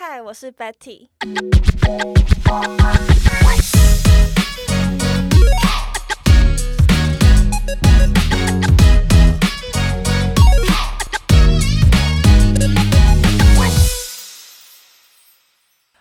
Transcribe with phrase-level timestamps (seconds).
[0.00, 1.08] 嗨，我是 Betty。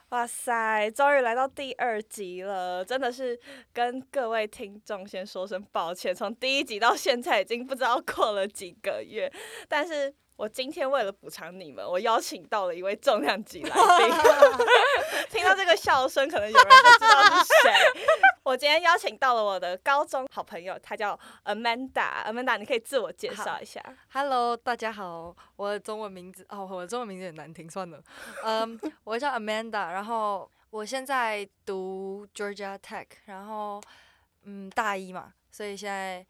[0.09, 3.39] 哇塞，终于来到第二集了，真的是
[3.73, 9.33] 跟各位听众先说声抱歉，从第一集到现在已经不知道过了几个月，
[9.67, 10.13] 但是。
[10.37, 14.15] 我今天为了补偿你们，我邀请到了一位重量级来宾。
[15.31, 17.73] 听到这个笑声，可能有人不知道是谁。
[18.43, 22.23] 我今天邀请到了我的高中好朋友，他叫 Amanda。
[22.23, 23.83] Amanda，你可以自我介绍一下。
[24.13, 27.99] Hello，大家好，我的中文名字哦，我的中文名字很难听，算了。
[28.43, 33.81] 嗯， 我叫 Amanda，然后我现在读 Georgia Tech，然后
[34.43, 36.23] 嗯大一嘛，所以现在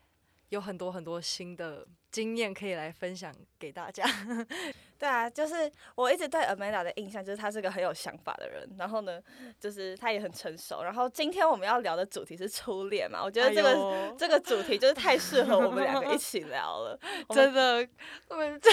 [0.48, 1.86] 有很多很多新的。
[2.18, 4.04] 经验可以来分享给大家。
[4.98, 9.22] 对啊，就是我一直对 Amanda 的印象就是她是个很有想法的人，然后呢，
[9.60, 10.82] 就是她也很成熟。
[10.82, 17.00] 然后今天我们要聊的主题是初恋嘛，我觉得这个这个主题就是太适合我们两个一起聊了。
[17.30, 17.88] 真的，
[18.30, 18.72] 我们这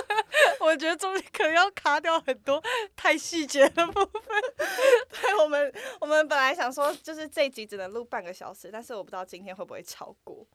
[0.64, 2.62] 我觉得中间可能要卡掉很多
[2.96, 4.22] 太细节的部分。
[4.56, 10.46] 对，我们我们本来想说就是这一集只能录半个小时，但是我不知道今天会不会超过。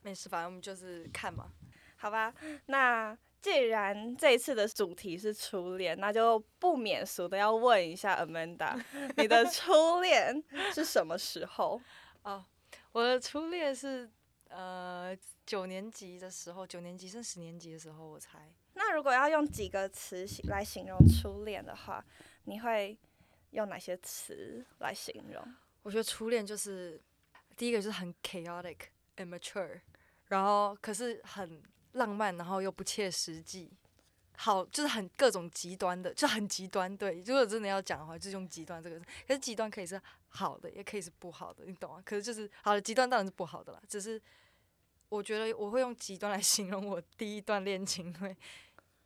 [0.00, 1.50] 没事，反正我们就是看嘛，
[1.96, 2.32] 好吧。
[2.66, 8.80] 那既然这一次的主题是初恋，那就不免俗的要问一下 Amanda，
[9.16, 10.42] 你的初恋
[10.74, 11.80] 是什么时候？
[12.22, 12.44] 哦，
[12.92, 14.10] 我的初恋是
[14.48, 18.52] 呃九年级的时候，九年级升十年级的时候我猜。
[18.74, 22.04] 那如果要用几个词来形容初恋的话，
[22.44, 22.98] 你会
[23.50, 25.54] 用哪些词来形容？
[25.82, 27.00] 我觉得初恋就是
[27.56, 28.76] 第一个就是很 chaotic
[29.16, 29.80] and mature。
[30.26, 31.62] 然后可是很
[31.96, 33.70] 浪漫，然后又不切实际，
[34.36, 36.94] 好就是很各种极端的，就很极端。
[36.96, 38.98] 对，如果真的要讲的话，就用极端这个。
[39.26, 42.02] 可是极端可以是好的，也可以是不好的，你懂吗？
[42.04, 43.80] 可是就是好的极端当然是不好的啦。
[43.88, 44.20] 只是
[45.08, 48.36] 我觉得我会用极端来 形容我第一段恋情，因为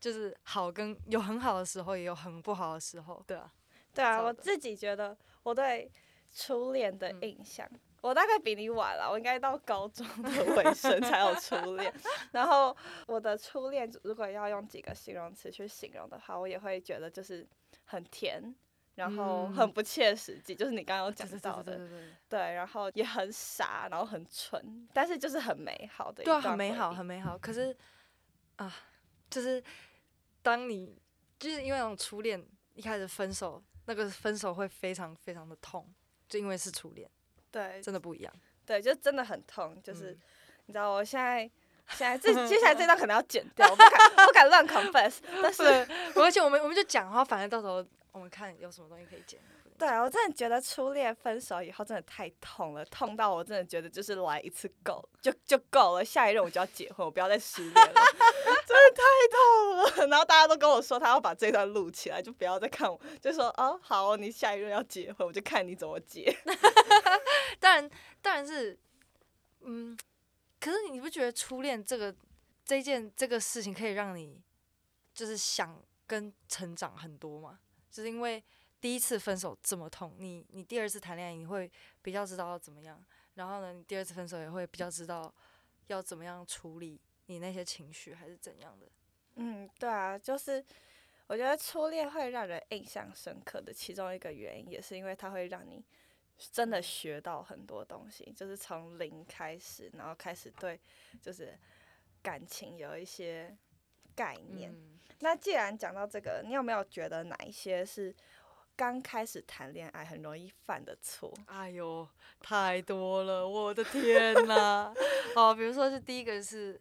[0.01, 3.22] 就是好跟有很好的时候，也有很不好的时候。
[3.27, 3.53] 对啊，
[3.95, 5.91] 对啊，我自己觉得我对
[6.33, 7.69] 初恋的印象。
[8.00, 11.93] 我大概比你晚了，我应该到高中的尾声才有初恋。
[12.33, 12.75] 然后
[13.06, 17.47] 我的初恋，如果要用几个形容词去形容的话，我也会觉得就是
[17.84, 18.55] 很甜，
[18.94, 21.78] 然后很不切实际，就是你刚刚有讲到的，
[22.28, 27.37] 对，然后也很傻，然后很蠢，但是就是很美好的，对，很美好，很美好。
[27.37, 27.77] 可是
[28.56, 28.75] 啊，
[29.28, 29.62] 就是
[30.43, 30.97] 当你
[31.39, 32.43] 就是因为那种初恋
[32.75, 35.87] 一开始分手，那个分手会非常非常的痛，
[36.28, 37.10] 就因为是初恋。
[37.50, 38.33] 对，真的不一样。
[38.66, 40.16] 对，就真的很痛，就是
[40.66, 41.50] 你知道，我现在
[41.91, 45.16] 现在这 接下来这段可能要剪掉，不敢不敢乱 confess。
[45.43, 45.62] 但是，
[46.15, 49.41] 而且我们我们就讲话，反正到时候我们看有什么东西可以剪。
[49.81, 57.95] 对，我真的觉得初恋分手以后真的太痛了，痛到我真的觉得就是来一次够就就够了，下一任我就要结婚，我不要再失恋了，
[58.67, 59.03] 真的太
[59.33, 60.07] 痛了。
[60.09, 66.31] 然后大家都跟我说他要把这段录起来，就不要再看我，就说哦好，你下一任要结婚，我就看你怎么结。
[67.59, 67.91] 当然
[68.21, 68.79] 当然是，
[69.61, 69.99] 嗯，
[70.61, 72.15] 可是你不觉得初恋这个
[72.67, 74.43] 这件这个事情可以让你
[75.15, 77.61] 就是想跟成长很多吗？
[77.91, 78.45] 就是因为。
[78.81, 81.71] 第一次分手这么痛，你你第二次谈恋爱你会
[82.01, 83.05] 比较知道要怎么样，
[83.35, 85.33] 然后呢，你第二次分手也会比较知道
[85.89, 88.87] 要怎么样处理你那些情绪还是怎样的。
[89.35, 90.65] 嗯，对啊，就是
[91.27, 95.85] 我觉得初恋会让人印象深刻的其中一个原因，也是因为它会让你
[96.39, 100.81] 真的学到很多东西，就是从零开始，然后开始对
[101.21, 101.55] 就是
[102.23, 103.55] 感情有一些
[104.17, 104.75] 概念。
[105.19, 108.15] 那既然讲到这个，你有没有觉得哪一些是？
[108.81, 112.09] 刚开始谈恋爱很容易犯的错，哎呦，
[112.41, 114.91] 太多了，我的天呐！
[115.35, 116.81] 好， 比如说是第一个是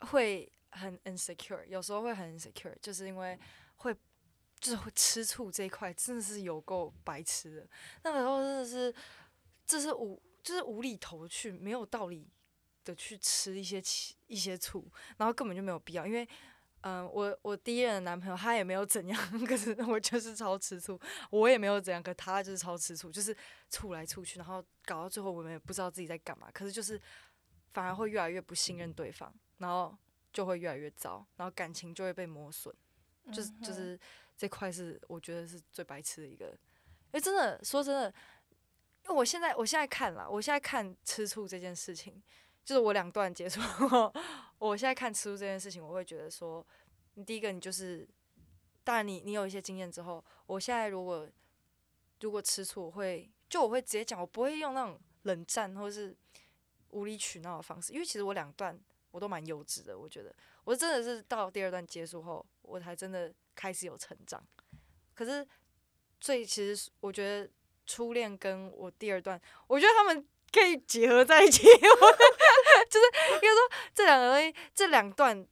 [0.00, 3.38] 会很 insecure，有时候会很 insecure，就是因为
[3.76, 3.94] 会
[4.58, 7.68] 就是会吃醋这一块真的是有够白痴的，
[8.02, 8.92] 那个时候真的是
[9.64, 12.28] 这是无就是无厘头去没有道理
[12.84, 13.80] 的去吃一些
[14.26, 14.84] 一些醋，
[15.18, 16.28] 然后根本就没有必要，因为。
[16.86, 20.96] 嗯，我我第一任的男朋友他也没有怎样， 可是我就是超吃醋，
[21.30, 23.36] 我也没有怎样，可他就是超吃醋，就是
[23.68, 27.00] 醋来醋去，然后搞到最后我们也不知道自己在干嘛，可是就是
[27.72, 29.98] 反而会越来越不信任对方，然后
[30.32, 32.72] 就会越来越糟，然后感情就会被磨损，
[33.32, 33.98] 就是就是
[34.36, 36.56] 这块是我觉得是最白痴的一个，
[37.10, 38.08] 哎，真的说真的，
[39.02, 42.22] 因为我现在我现在看了，我现在看吃醋这件事情。
[42.66, 44.12] 就是我两段结束后，
[44.58, 46.66] 我现在看吃这件事情，我会觉得说，
[47.14, 48.06] 你第一个你就是
[48.82, 51.28] 当然你你有一些经验之后，我现在如果
[52.20, 56.14] 如果吃醋，我会就我会直接讲，我不会用那种冷战或是
[56.90, 58.76] 无理取闹的方式，因为其实我两段
[59.12, 60.34] 我都蛮幼稚的，我觉得
[60.64, 64.42] 我真的是到第二段结束后，我才真的开始有成长。
[65.14, 65.46] 可是，
[66.20, 67.48] 最其实我觉得
[67.86, 71.64] 初恋跟我第二段，我觉得他们可以结合在一起，
[72.86, 73.60] 就是应该说
[73.94, 75.46] 这两个东西，这两段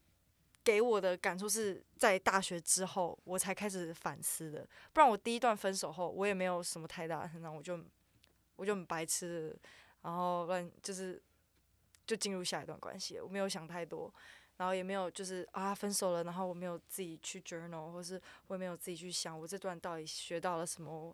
[0.62, 7.78] 给我的感触是在大学之后我才开始反思的，不然我第一段分手后，我也没有什么太大的成长，我就
[8.56, 9.56] 我就很白痴，
[10.02, 11.22] 然后乱就是
[12.06, 14.12] 就进入下一段关系，我没有想太多。
[14.56, 21.12] 然后也没有就是啊分手了，然后我没有自己去 journal，或是我也没有自己去想我这段到底学到了什么，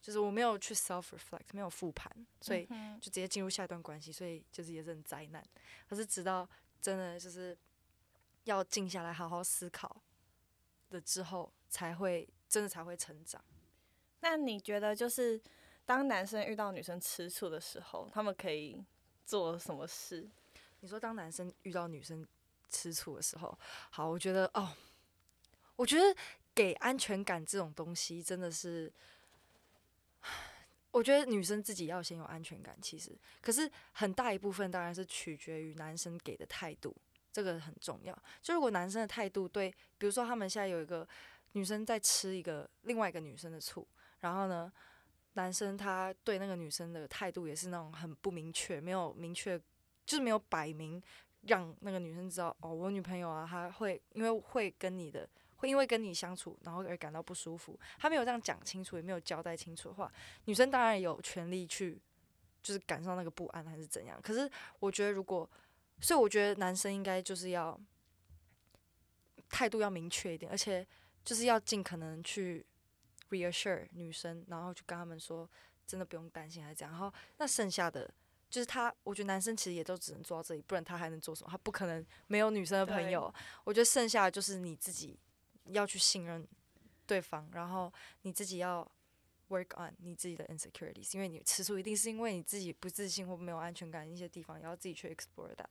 [0.00, 2.10] 就是我没有去 self reflect，没有复盘，
[2.40, 2.66] 所以
[3.00, 5.44] 就直接进入下一段关系，所以就是也是很灾难。
[5.88, 6.48] 可是直到
[6.80, 7.56] 真的就是
[8.44, 10.02] 要静下来好好思考
[10.90, 13.44] 的之后，才会真的才会成长。
[14.20, 15.40] 那你觉得就是
[15.84, 18.84] 当男生遇到女生吃醋的时候，他们可以
[19.24, 20.28] 做什么事？
[20.80, 22.26] 你说当男生遇到女生？
[22.72, 23.58] 吃醋的时候，
[23.90, 24.72] 好，我觉得哦，
[25.74, 26.16] 我觉得
[26.54, 28.92] 给安全感这种东西真的是，
[30.90, 32.76] 我觉得女生自己要先有安全感。
[32.80, 36.94] 其实，可是很大一部分当然是取决于男生给的态度，
[37.32, 38.16] 这个很重要。
[38.42, 41.06] 就如果男生的态度对，比如说他们现在有一个
[41.52, 43.86] 女生在吃一个另外一个女生的醋，
[44.20, 44.72] 然后呢，
[45.34, 49.58] 男生他对那个女生的态度也是那种很不明确，没有明确，
[50.04, 51.02] 就是没有摆明。
[51.44, 55.26] 让那个女生知道哦，我女朋友啊，她会因为会跟你的，
[55.60, 57.78] 会因为跟你相处，然后而感到不舒服。
[57.98, 60.12] 他没有这样讲清楚，也没有交代清楚的话，
[60.46, 62.00] 女生当然有权利去，
[62.62, 64.20] 就是感受那个不安还是怎样。
[64.22, 65.48] 可是我觉得，如果，
[66.00, 67.78] 所以我觉得男生应该就是要
[69.48, 70.86] 态度要明确一点，而且
[71.24, 72.66] 就是要尽可能去
[73.30, 75.48] reassure 女生，然后就跟他们说，
[75.86, 76.90] 真的不用担心还是这样。
[76.90, 78.12] 然后那剩下的。
[78.48, 81.48] 就是他，我觉得男生其实也都只能做到这里，不然他还能做什么？
[81.48, 83.32] 他不可能没有女生的朋友。
[83.62, 85.16] 我觉得剩下的就是你自己
[85.66, 86.46] 要去信任
[87.06, 87.92] 对方，然后
[88.22, 88.88] 你自己要
[89.48, 95.66] work on 你自己的 insecurities，因为你吃醋一定是因为你自己不自信或没有安全感一些地方，也要自己去 explore that。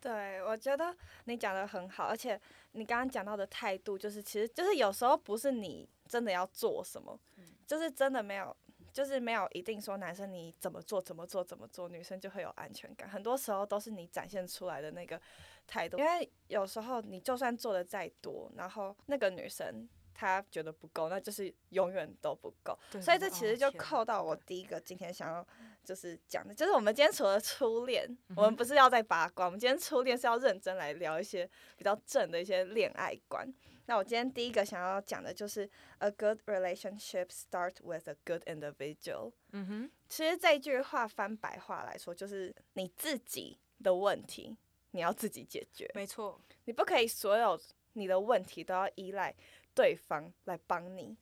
[0.00, 2.40] 对，我觉得你讲的很好，而且
[2.72, 7.18] 你刚刚讲到的态度，就是其实就是有时候不是你真的要做什么，
[7.66, 8.56] 就是真的没有。
[8.92, 13.08] 就是没有一定说男生你怎么做怎么做怎么做，女生就会有安全感。
[13.08, 15.20] 很多时候都是你展现出来的那个
[15.66, 22.78] 态度，因为有时候你就算做的再多，然后那个女生她觉得不够，那就是永远都不够。
[23.00, 25.46] 所以这其实就扣到我第一个今天想要
[25.84, 33.52] 就是讲的，就是我们今天除了初恋，我们不是要在八卦，我们今天初恋是要认真来聊一些比较正的一些恋爱观。
[33.86, 35.68] 那我今天第一个想要讲的就是
[35.98, 39.32] ，a good relationship start with a good individual。
[39.50, 44.56] 嗯哼，其实这句话翻白话来说，就是你自己的问题，
[44.92, 45.90] 你要自己解决。
[45.94, 47.60] 没错，你不可以所有
[47.94, 49.34] 你的问题都要依赖
[49.74, 51.16] 对方来帮你。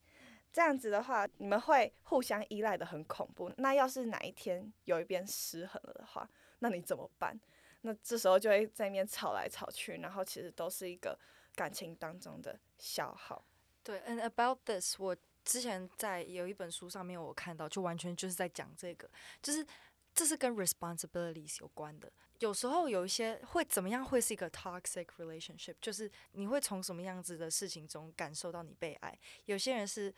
[0.53, 3.53] 这样子的话，你们会互相依赖的很恐怖。
[3.57, 7.41] 那要是哪一天有一边失衡了的话，那你怎么办？
[7.83, 11.19] 那这时候就会在那边吵来吵去，然后其实都是一个。
[11.57, 13.45] 感情当中的消耗，
[13.83, 15.15] 对，and about this，我
[15.45, 19.11] 之前在有一本书上面我看到，就完全就是在讲这个，
[19.43, 19.67] 就是
[20.15, 22.11] 这是跟 responsibilities 有关的。
[22.39, 29.19] 有时候有一些会怎么样会是一个 toxic relationship，就是你会从什么样子的事情中感受到你被爱。
[29.47, 30.15] 有些人是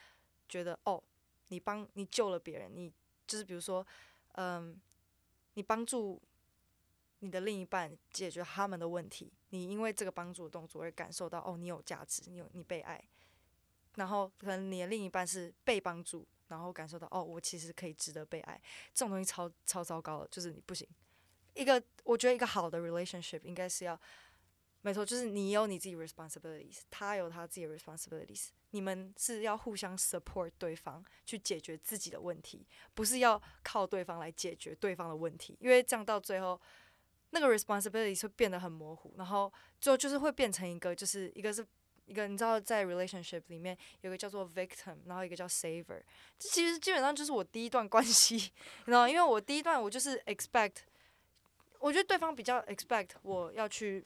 [0.53, 1.03] 觉得哦，
[1.49, 2.93] 你帮你救了别人，你
[3.27, 3.87] 就是比如说，
[4.33, 4.79] 嗯，
[5.55, 6.21] 你帮助。
[7.25, 13.01] 你的另一半解决他们的问题，你因为这个帮助的动作而感受到哦，你有价值，你有你被爱，
[13.95, 18.61] 然后可能你的另一半是被帮助，然后感受到哦，我其实可以值得被爱，
[18.93, 20.85] 这种东西超超糟糕的，就是你不行。
[21.55, 23.97] 一个我觉得一个好的 relationship 应该是要，
[24.83, 36.61] 没错，就是你有你自己 responsibilities，他有他自己 responsibilities，你们是要互相 support 对方去解决自己的问题，不是要靠对方来解决对方的问题，因为这样到最后。
[37.35, 41.67] 那个 responsibility 会变得很模糊，然后最后就是会变成一个，就是一个是
[42.05, 46.03] 一个，你知道，在 relationship 里面有个叫做 victim，然后一个叫 saver。
[46.39, 48.35] 这其实基本上就是我第一段关系，
[48.85, 50.75] 你知道，因为我第一段我就是 expect，
[51.79, 54.05] 我觉得对方比较 expect 我要去，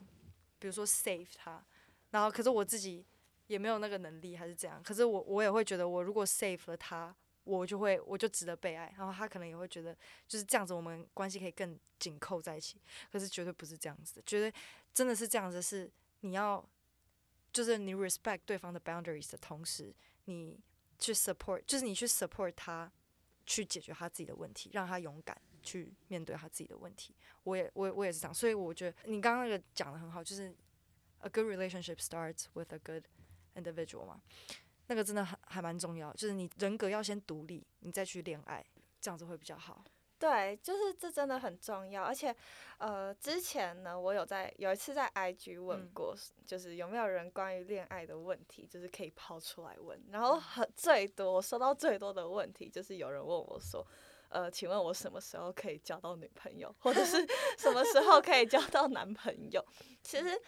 [0.58, 1.64] 比如说 save 他，
[2.10, 3.04] 然后可是我自己
[3.46, 7.14] 也没有那个能力，还是这样，可是我我也会觉得我如果 save 了他。
[7.46, 9.96] 我就会，我就值得被爱，然后他可能也会觉得
[10.26, 12.76] 就是这样子，我们关系可以更紧扣在一起。
[13.12, 14.52] 可是绝对不是这样子的，绝对
[14.92, 15.88] 真的是这样子，是
[16.22, 16.68] 你要，
[17.52, 19.94] 就是你 respect 对方的 boundaries 的同时，
[20.24, 20.58] 你
[20.98, 22.90] 去 support，就是你去 support 他
[23.46, 27.12] 去解决他自己的问题，让他勇敢去面对他自己的问题。
[27.42, 30.54] 我也我我也是这样，所以我觉得你刚刚那个讲的很好，就是
[31.18, 33.04] a good relationship starts with a good
[33.56, 34.22] individual 嘛，
[34.86, 38.64] 那个真的还还蛮重要，就是你人格要先独立，你再去恋爱，
[39.00, 39.84] 这样子会比较好。
[40.18, 42.34] 对，就是这真的很重要，而且，
[42.78, 45.90] 呃，之前呢，我有在有一次在 IG 问嗯。
[45.92, 53.86] 过，就是有没有人关于恋爱的问题，就是可以抛出来问，然后很最多我收到最多的问题就是有人问我说，
[54.28, 57.26] 呃，请问我什么时候可以交到女朋友，或者是
[57.58, 59.64] 什么时候可以交到男朋友？
[60.02, 60.40] 其实。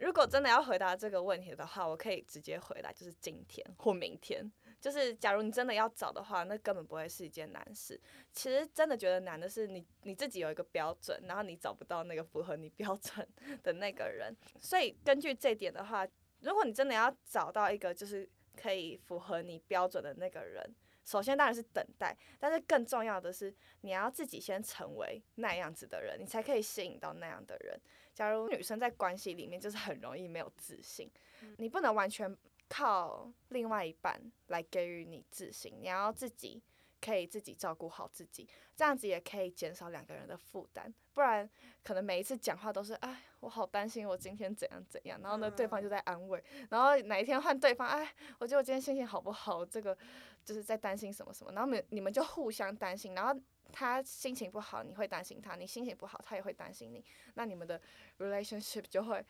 [0.00, 4.50] 如果真的要回答这个问题的话，我可以直接回答，就是今天或明天。
[4.80, 8.00] 就是假如你真的要找的话，那根本不会是一件难事。
[8.32, 13.28] 其实真的觉得难的是你你自己有一个标准，然后你找不到那个符合你标准
[13.62, 14.34] 的那个人。
[14.58, 16.08] 所以根据这点的话，
[16.40, 18.26] 如果你真的要找到一个就是
[18.56, 20.74] 可以符合你标准的那个人，
[21.10, 27.80] 首先当然是等待，但是更重要的是你要自己先成为那样子的人，你才可以吸引到那样的人。
[28.14, 31.10] 假如女生在关系里面就是很容易没有自信，
[31.56, 32.36] 你不能完全
[32.68, 36.62] 靠另外一半来给予你自信，你要自己
[37.00, 40.94] 可以自己照顾好自己，这样子也可以减少两个人的负担。
[41.12, 41.48] 不然
[41.82, 49.64] 可能每一次讲话都是哎，我好担心我今天怎样怎样，然后呢对方就在安慰，然后哪一天换对方哎，我觉得我今天心情好不好？
[49.64, 49.96] 这个
[50.44, 53.40] 就是在担心什么什么，然后你们你们就互相担心，然后
[53.72, 57.04] 他心情不好，你会担心他；你心情不好，他也会担心你。
[57.34, 57.80] 那你们的
[58.18, 59.24] relationship 就会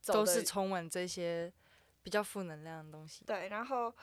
[0.00, 1.52] 走都是充满这些
[2.02, 3.24] 比较负能量的东西。
[3.24, 3.94] 对，然后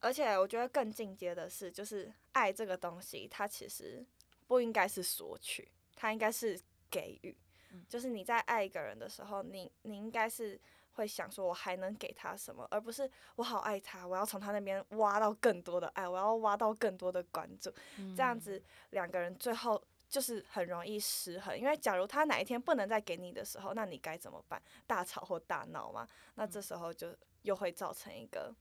[0.00, 4.04] 而且我觉得更进阶的是，就是爱这个东西，它其实
[4.46, 6.58] 不应该是索取，它应该是
[6.90, 7.36] 给予。
[7.70, 10.58] 嗯就是你在爱一个人的时候，你你应该是
[10.98, 17.72] 会想说，我还能给他什么，而不是我好爱他，我要从他那边挖到更多的爱，我要挖到更多的关注。
[18.16, 24.60] 这样子两个人最后就是很容易失衡，因为假如他哪一天不能再给你的时候，那你该怎么办？
[24.86, 26.06] 大吵或大闹嘛？
[26.34, 28.54] 那这时候就又会造成一个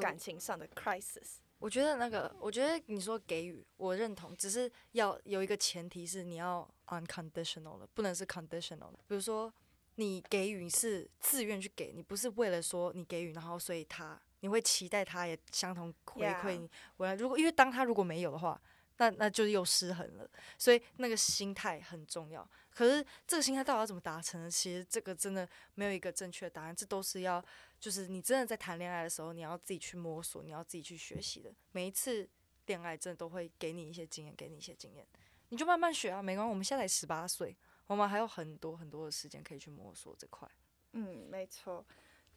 [0.00, 1.38] 感情上的 crisis。
[1.58, 8.98] 我觉得那个，我觉得你说给予，我认同，只是要有一个前提是你要 unconditional 的，不能是 conditional 的。
[9.08, 9.52] 比如说
[10.00, 16.70] 你给予是自愿去给，你不是为了说你给予，然后所以他你会期待他也相同回馈你。
[16.96, 18.60] 我要如果因为当他如果没有的话，
[18.98, 20.30] 那那就又失衡了。
[20.56, 22.48] 所以那个心态很重要。
[22.70, 24.48] 可是这个心态到底要怎么达成呢？
[24.48, 27.44] 其实这个真的没有一个正确的答案，这都是要
[27.80, 31.52] 就是你真的在谈恋爱的时候，你要自己去摸索，你要自己去学习的。
[31.72, 32.28] 每一次
[32.66, 35.04] 恋爱真的都会给你一些经验，给你一些经验，
[35.48, 36.50] 你就慢慢学啊，没关系。
[36.50, 37.56] 我们现在才十八岁，
[37.88, 40.48] 我们还有很多很多的时间可以去摸索这块。
[40.92, 41.84] 嗯，没错，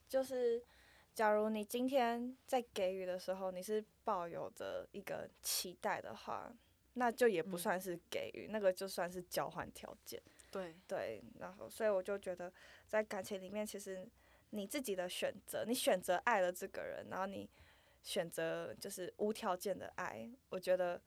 [0.10, 0.62] 就是
[1.14, 6.52] 假如你今天在给予的时候，你是抱有着一个期待的话，
[6.94, 10.22] 那就也不嗯算是给予，那个就算是交换条件。
[10.50, 12.52] 对，对，然后所以我就觉得，
[12.88, 14.06] 在感情里面，其实
[14.50, 17.50] 你自己的选择，你选择爱了这个人，然后你
[18.04, 21.02] 选择就是无条件的爱，我觉得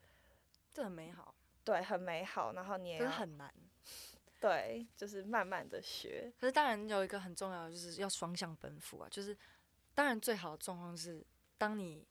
[0.72, 3.52] 这很美好，对很美好，然后你也很难。
[4.40, 9.08] 对，就是慢慢的学，可是当然有一个很重要的，就是要双向奔赴啊。
[9.10, 9.34] 就是
[9.94, 11.24] 当然最好的状况是，
[11.56, 12.06] 当你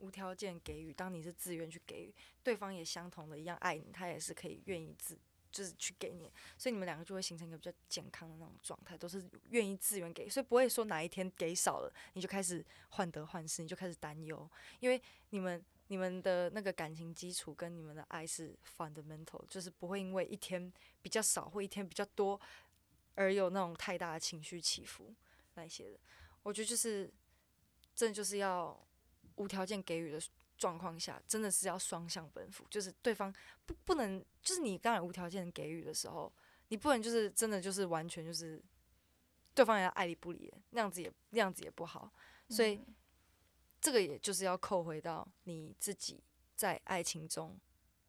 [0.00, 5.16] 无条件给予，当你是自愿去给予，对方也相同的一样爱你，他也是可以愿意自
[5.52, 15.64] 就是去给你，所以你们两个就会形成一个比较健康的那种状态，都是愿意自愿给，所以不会说哪一天给少了，你就开始患得患失，你就开始担忧，因为你们。
[15.88, 22.38] 你们的那个感情基础跟你们的爱是 fundamental，就是不会因为一天比较少或一天比较多
[23.14, 25.14] 而有那种太大的情绪起伏
[25.54, 25.98] 那一些的。
[26.42, 27.10] 我觉得就是
[27.94, 28.78] 真的就是要
[29.36, 30.20] 无条件给予的
[30.58, 36.30] 状况下，真的是要双向奔赴，就是对方不不能，就是你当然无条件给予的时候，
[36.68, 38.62] 你不能就是真的就是完全就是
[39.54, 42.12] 对方也要爱理不理，那样子也那样子也不好，
[42.50, 42.78] 所以。
[43.80, 46.22] 这个也就是要扣回到你自己
[46.54, 47.58] 在爱情中，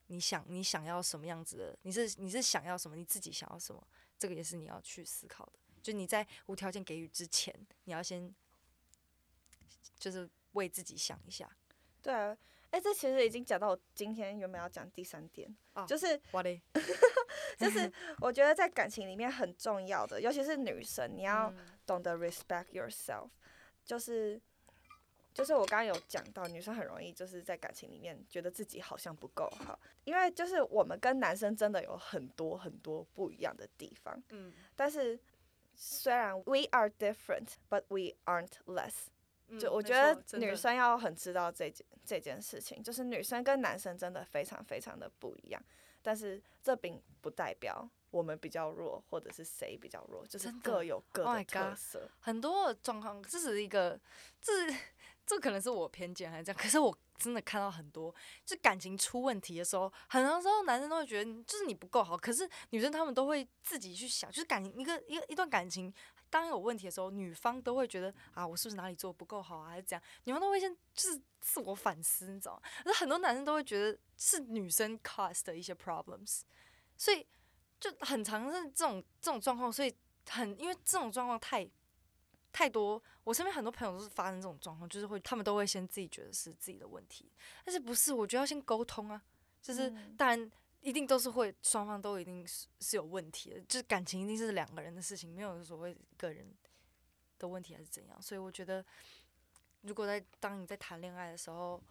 [0.07, 5.53] 你想你想要什么样子的，你是你是想要什么，你自己想要什么，这个也是你要去思考的。
[5.81, 7.53] 就你在无条件给予之前，
[7.85, 8.33] 你要先
[9.97, 11.49] 就是为自己想一下。
[12.01, 12.37] 对啊，
[12.71, 16.19] 哎、这其实已经讲到我今天原本要讲第三点，哦就是
[17.57, 23.29] 就是我觉得在感情里面很重要的，尤其是女生，你要嗯懂得 respect yourself，
[23.83, 24.41] 就是
[25.33, 35.19] 就是我刚刚有讲到，女生很容易就是在感情里面觉得自己好像不够好，因为就是我们跟男生真的有很多很多不一样的地方，嗯但是
[35.75, 39.07] 虽然 we are different, but we aren't less。
[39.59, 45.59] 就我觉得女生要很知道这件这件事情，就是女生跟男生真的非常非常的不一样，
[46.03, 52.11] 但是这并不代表我们比较弱，或者是谁比较弱，就是各有各 Oh 的特 God 色。
[52.19, 53.99] 很多的状况，这只是一个，
[54.39, 54.77] 这是
[55.29, 65.93] 这可能是我偏见还是这样，可是我真的看到很多，就感情出问题的时候，很多时候男生都会觉得就是你不够好，可是女生她们都会自己去想，就是感情一个一个一段感情。
[66.31, 70.03] 当有问题的时候，女方都会觉得啊，我是不是哪里做得不够好啊，还是怎样？
[70.23, 72.61] 女方都会先就是自我反思，你知道吗？
[72.83, 76.41] 可是很多男生都会觉得是女生 cause 的一些 problems，
[76.97, 77.25] 所以
[77.79, 79.95] 就很常是这种这种状况，所以
[80.27, 81.67] 很因为这种状况太
[82.51, 87.31] 太多，我身边很多朋友都是发生这种状况，就是会他们都会先自己觉得是自己的问题，
[87.63, 88.11] 但是不是？
[88.11, 89.21] 我觉得要先沟通啊，
[89.61, 90.51] 就是、嗯当然
[90.81, 96.55] 一定都是会双方都一定是是有问题的，就是感情一定是两个人的事情，没有所谓个人
[97.37, 98.21] 的问题还是怎样。
[98.21, 98.83] 所以我觉得，
[99.81, 101.81] 如果在当你在谈恋爱的时候，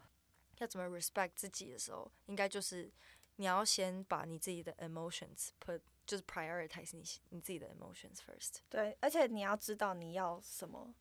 [0.59, 2.91] 要怎么 respect 自己的时候，应该就是
[3.37, 8.61] 你要先把你自己的 emotions put 就是 prioritize 你你自己的 emotions first。
[8.71, 10.93] 对，而且你要知道你要什么，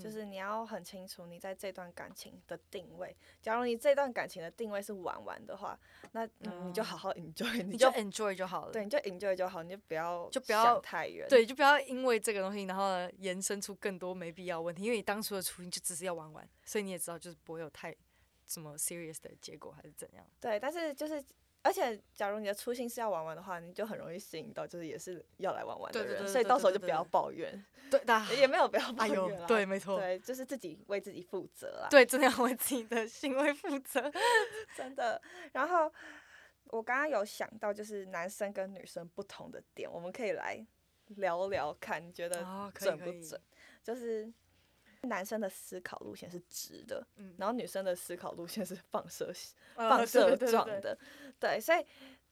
[0.00, 3.14] 就嗯是你要很清楚你在这段感情的定位。
[3.42, 5.78] 假如你这段感情的定位是玩玩的话，
[6.12, 8.72] 那嗯你就好好 enjoy，你你就就 enjoy 就好了。
[8.72, 11.28] 对，你就 enjoy 就好，你就不要就不要想太远。
[11.28, 14.82] 对，就不要因为这个东西，然后延伸出更多没必要问题。
[14.84, 17.94] 因为你当初的初心就只是要玩玩，所以你也知道就是不会有太
[18.46, 20.26] 什么 serious 的结果还是怎样。
[20.40, 21.22] 对，但是就是，
[21.66, 31.88] 而且假如你的初心是要玩玩的话，你就很容易吸引到就是也是要来玩玩的人，对对对所以到时候就不要抱怨，对，的也没有不要抱怨啦。，对，没错，对，就是自己为自己负责啦。
[31.90, 34.10] 对，真的要为自己的行为负责。
[34.76, 35.20] 真的。
[35.52, 35.92] 然后
[36.66, 40.64] 我刚刚有想到，就是男生跟女生不同的点，我们可以来
[41.16, 42.38] 聊聊看，你觉得
[42.74, 43.40] 准不准？
[43.82, 44.32] 就是
[45.08, 49.32] 男生的思考路线是直的，嗯，然后女生的思考路线是放射
[49.74, 50.96] 呃 放射状的，
[51.40, 51.84] 对，所以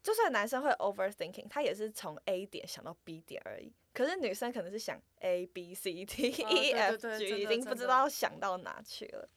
[0.03, 3.73] 就算男生会 overthinking，他也是从 A 点想到 B 点而已。
[3.95, 9.29] 可是女生可能是想 A B C D 哦 E 对 F 对 G，已经不知道想到哪去了。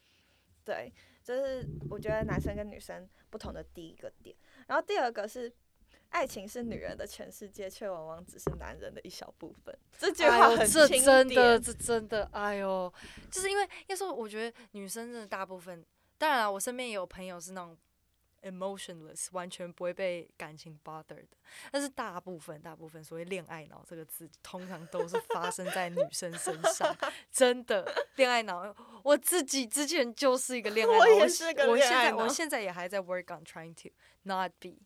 [0.66, 0.92] 对，
[1.24, 4.36] 这是我觉得男生跟女生不同的第一个点。
[4.68, 5.54] 然后第二个是，
[6.10, 9.78] 爱情是女人的全世界，却往往只是男人的一小部分。
[9.98, 12.91] 这句话很这真的，典这真的，哎呦，
[13.30, 15.86] 就是因为要说，我觉得女生真的大部分，
[16.17, 17.78] 当然了，我身边也有朋友是那种
[18.41, 21.28] emotionless，完全不会被感情 bother 的，
[21.72, 26.96] 但是大部分，大部分所谓恋爱脑这个字，通常都是发生在女生身上，
[27.32, 33.89] 真的，恋爱脑，我自己之前就是一个恋爱脑， 我也我是个我现在，恋爱脑我现在也还在 work on trying to
[34.24, 34.78] not be。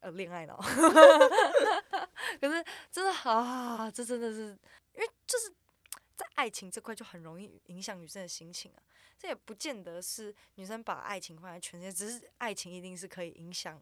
[0.00, 0.56] 呃，恋爱脑，
[2.40, 4.58] 可是真的啊，这真的是，
[4.94, 5.50] 因为就是
[6.16, 8.82] 在爱情这块就很容易影响女生的心情啊。
[9.18, 13.78] 这也不见得是女生把爱情放在全世界，只是爱情一定是可以影响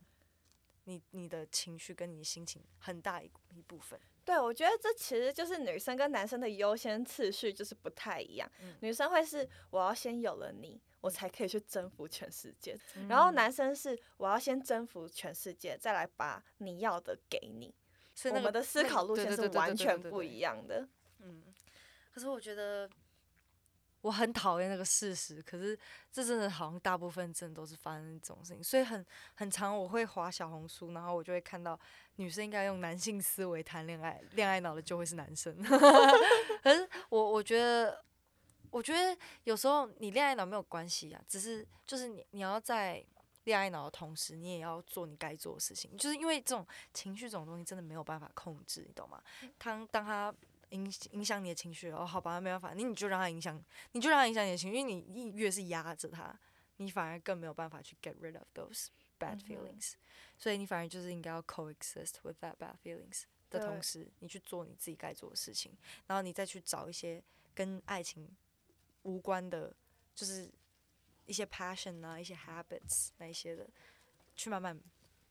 [0.85, 4.01] 你你的情绪跟你的心情很大一一部分。
[4.25, 8.51] 对，我觉得这其实就是女生跟男生的优先次序就是不太一样。
[8.61, 12.77] 嗯女生会是我要先有了你，我才可以去征服全世界。
[13.09, 17.75] 然后嗯，男生是我要先征服全世界，再来把你要的给你。
[18.15, 20.89] 所以那个我们的思考路线是完全不一样的。
[21.21, 21.43] 嗯，
[22.13, 22.91] 可是我觉得
[24.01, 25.79] 我很讨厌那个事实，可是
[26.11, 31.79] 这真的好像大部分真的都是发生这种事情，所以很很长我会划小红书，然后我就会看到
[32.17, 35.57] 女生应该用男性思维谈恋爱，恋爱脑的就会是男生。
[36.61, 38.05] 可是我我觉得。
[38.71, 43.05] 我觉得有时候你恋爱脑没有关系啊，只是就是你你要在
[43.45, 49.23] 恋爱脑的同时，你也要做你该做的事情，就是因为这种情绪这种东西真的没有办法控制，你懂吗？
[49.59, 50.35] 当当他
[50.71, 56.39] 影影响你的情绪，哦，好吧，没办法，你你就让他影响，你就让他影响你的情绪，因为你你越是压着他，
[56.77, 59.95] 你反而更没有办法去 get rid of those bad feelings，、
[60.37, 65.75] 所以你反而就是应该要 coexist with that bad feelings 的同时，你去做你自己该做的事情，
[66.07, 67.23] 然后你再去找一些
[67.55, 68.37] 跟爱情
[69.09, 69.75] 无关的，
[70.15, 70.51] 就是
[71.25, 73.69] 一些 passion 啊，一些 habits 那一些的，
[74.37, 74.79] 去慢慢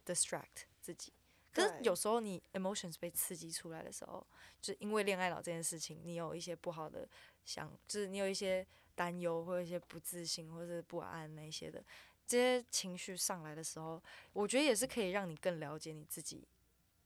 [0.06, 1.14] distract 自己。
[1.54, 4.26] 可是有时候你 emotions 被刺激出来的时候，
[4.62, 7.08] 就是因为恋爱脑这件事情，你有一些不好的
[7.46, 11.84] 想，就是你有一些担忧，或者一些不自信，或者是不安那一些的，
[12.28, 14.02] 这些情绪上来的时候，
[14.34, 16.48] 我觉得也是可以让你更了解你自己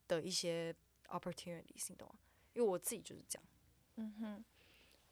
[0.07, 0.75] 的一些
[1.07, 2.15] opportunities，你懂吗？
[2.53, 3.43] 因为我自己就是这样。
[3.95, 4.45] 嗯哼，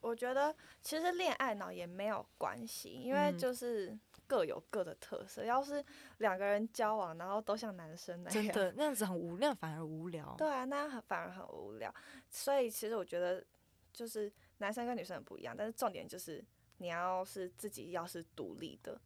[0.01, 5.43] 我觉得其实恋爱脑也没有关系，因为嗯就是各有各的特色。
[5.43, 5.83] 要是
[6.19, 10.35] 两个人交往，然后都像男生那样，真的那样子很无，那样反而无聊。
[10.37, 11.93] 对啊，那样很反而很无聊。
[12.29, 13.45] 所以其实我觉得，
[13.91, 16.43] 就是男生跟女生很不一样，但是重点就是
[16.77, 18.99] 你要是自己要是独立的，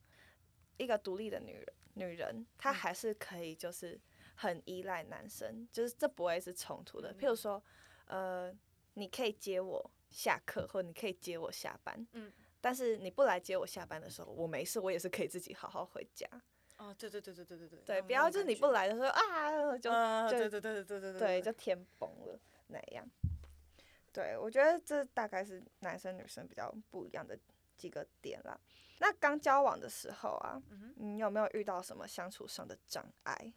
[0.78, 4.00] 一个独立的女人，女人她嗯还是可以就是
[4.36, 7.12] 很依赖男生，就是这不会是冲突的。
[7.12, 7.64] 嗯譬如说，
[8.06, 8.54] 呃，
[8.94, 12.32] 你可以接我下课，或你可以接我下班，嗯。
[12.62, 16.26] 但是你不来接我下班的时候，我没事，我也是可以自己好好回家。
[16.78, 17.80] 哦，对对对对对对对。
[17.86, 23.06] 对，不要就是你不来的时候啊，就啊，就对对对对对对，就天崩了那样。
[24.14, 27.38] 对，我觉得这大概是男生女生比较不一样的
[27.76, 28.58] 几个点啦。
[29.00, 33.54] 那刚交往的时候啊，嗯你有没有遇到什么相处上的障碍？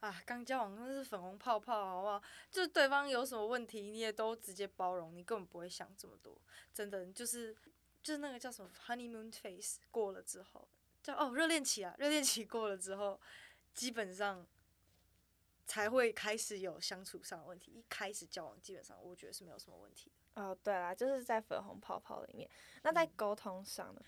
[0.00, 2.22] 啊，刚交往那是粉红泡泡，好不好？
[2.50, 6.36] 就是对方有什么问题，你也都直接包容，你根本不会想这么多。
[6.72, 7.56] 真的，就是
[8.02, 10.68] 就是那个叫什么 honeymoon phase 过了之后，
[11.02, 13.18] 叫哦热恋期啊，热恋期过了之后，
[13.74, 14.46] 基本上
[15.66, 17.72] 才会开始有相处上的问题。
[17.72, 20.42] 一开始交往，基本上我觉得是没有什么问题的。
[20.42, 22.48] 哦，对啦，就是在粉红泡泡里面。
[22.82, 24.00] 那在嗯沟通上呢？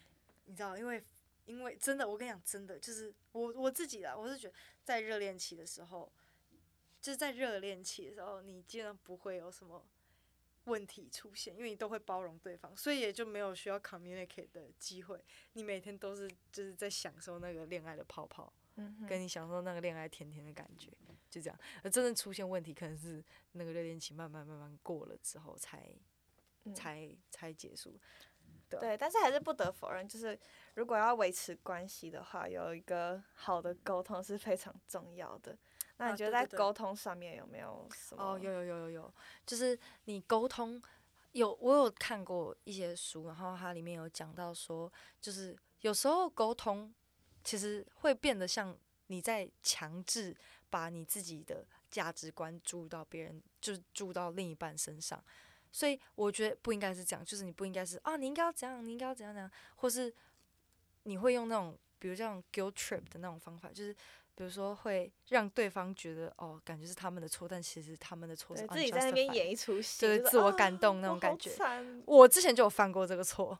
[0.44, 1.03] 你知道，因为
[1.48, 6.12] 因为真的，我跟你讲，真的就是我我自己啦，我是觉得在热恋期的时候，
[7.00, 9.82] 就是在热恋期的时候，你基本上不会有什么
[10.64, 15.24] 问题出现，因为你都会包容对方，所以也就没有需要 communicate 的机会。
[15.54, 20.92] 你每天都是就是在享受那个恋爱的泡泡，嗯跟你享受那个恋爱甜甜的感觉，
[21.30, 21.58] 就这样。
[21.82, 25.94] 而真正出现问题，可能是那个热恋期慢慢慢慢过了之后才
[26.64, 27.98] 嗯才才结束。
[28.68, 30.38] 对但是还是不得否认，就是
[30.74, 35.57] 如果要维持关系的话，有一个好的沟通是非常重要的。
[35.96, 38.22] 那啊你觉得在沟通上面有没有什么？
[38.22, 39.14] 哦，有有有有有，
[39.46, 40.81] 就是你沟通
[41.33, 46.94] 有我有看过一些书，然后它里面有讲到说，就是有时候沟通
[47.42, 48.76] 其实会变得像
[49.07, 50.37] 你在强制
[50.70, 55.22] 把你自己的价值观注入到别人，就是注入到另一半身上。
[55.70, 60.12] 所以我觉得不应该是这样，就是你不应该是啊，你应该要怎样，你应该要怎样怎样，或是
[61.04, 63.92] 你会用那种比如这样 guilt trip 的那种方法，就是
[64.35, 73.59] 比如说会让对方觉得哦，感觉是他们的错，但其实他们的错是对自己在那边演一出戏，就是是自我感啊动那种感觉惨我之前就有犯过这个错，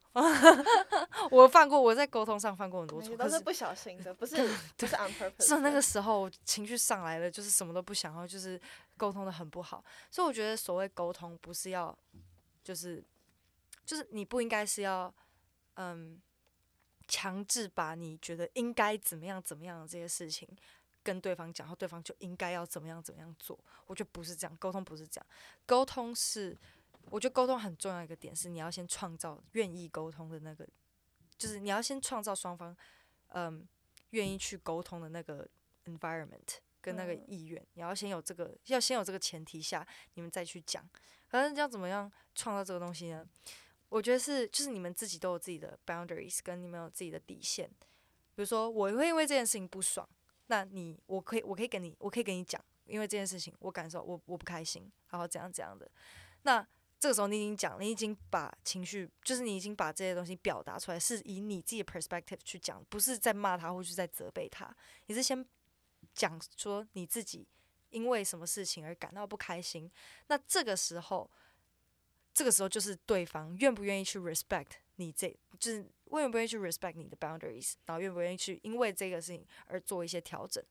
[1.33, 4.37] 我犯过，我在沟通上犯过很多错，都是不小心的，不是
[4.77, 5.45] 不是 on purpose 的。
[5.45, 8.61] 是那个时候情绪上来了，就是什么都不想，然后就是
[8.99, 11.97] 沟通的很不好，所以我觉得所谓沟通不是要，
[12.63, 13.03] 就是
[13.87, 15.15] 就是你不应该是要，
[15.75, 16.21] 嗯，
[17.07, 20.47] 强制把你觉得应该怎么样怎么样的这些事情
[21.03, 23.59] 跟对方讲，然后对方就应该要怎么样怎么样做。
[23.87, 25.27] 我觉得不是这样，沟通不是这样，
[25.65, 26.55] 沟通是，
[27.11, 30.69] 我觉得沟通很重要一个点是你要先创造愿意沟通的那个，
[31.39, 32.77] 就是你要先创造双方，
[33.29, 33.67] 嗯，
[34.11, 35.49] 愿意去沟通的那个
[35.87, 36.59] environment
[36.89, 40.89] 跟那个嗯意愿，你要先有这个，要先有这个前提下，你们再去讲。
[41.29, 43.27] 反正要怎么样创造这个东西呢？
[43.91, 47.69] 我觉得是，就是你们自己都有自己的 boundaries，跟你们有自己的底线。
[48.35, 50.09] 比如说，我会因为这件事情不爽，
[50.47, 55.91] 那你，我可以，我可以跟你，我可以跟你讲，因为这件事情我感受我我不开心，然后怎样怎样的。
[56.43, 56.67] 那
[56.99, 64.75] 这个时候你已经讲，你已经把情绪，就是你已经把这些东西表达出来，是以你自己的 perspective 去讲，不是在骂他或是在责备他，
[65.07, 65.45] 你是先
[66.19, 67.47] 讲说你自己
[67.91, 69.89] 因为什么事情而感到不开心。
[70.27, 71.31] 那这个时候，
[72.35, 75.29] 这个时候就是对方愿不愿意去 respect 你这，
[75.61, 80.63] 就是愿不愿意去 respect 你的 boundaries，然后愿不愿意去因为这个事情而做一些调整。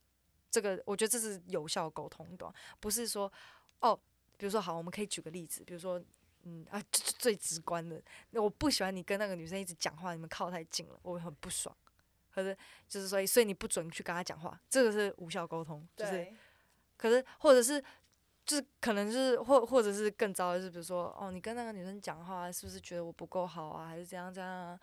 [0.52, 2.54] 这个我觉得这是有效沟通，懂？
[2.82, 3.32] 不是说
[3.80, 3.98] 哦，
[4.38, 6.04] 比如说好，我们可以举个例子，比如说
[6.44, 8.02] 嗯啊，最最直观的，
[8.34, 11.76] 我不喜欢你跟那个女生一直讲话，你们靠太近了，我会很不爽。
[12.38, 12.56] 可是
[12.88, 16.36] 就是所以，所以你不准去跟他讲话，这个是无效沟通，就是对，
[16.96, 17.84] 可是或者是
[18.46, 24.80] 就是可能就是或或者是更糟的是，比如说哦，你跟那个女生讲话，是不是觉得我不够好啊，还是怎样怎样啊？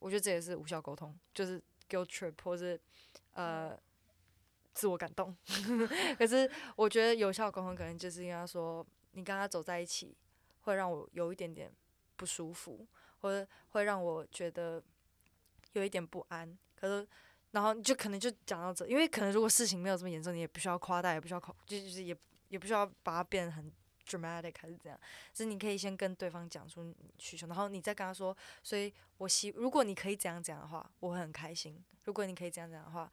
[0.00, 2.78] 我觉得这也是无效沟通，就是 guilt trip 或是
[3.32, 3.74] 呃
[4.74, 5.34] 自我感动。
[6.18, 10.14] 可是我觉得有效沟通可能就是应该说，你跟他走在一起，
[10.60, 11.72] 会让我有一点点
[12.16, 12.86] 不舒服，
[13.22, 14.82] 或者会让我觉得
[15.72, 16.58] 有一点不安。
[16.78, 17.06] 可是
[17.50, 22.16] 然后就可能就讲到这，因为可能如果事情没有这么严重，你也不需要夸大，也不需要夸，就是也
[22.48, 23.72] 也不需要把它变得很
[24.06, 25.00] dramatic 还是怎样。
[25.32, 33.10] 只是你可以先跟对方讲出需求，然后你再跟他说，所以我希如果你可以这样讲的话，我会很开心；如果你可以这样讲的话，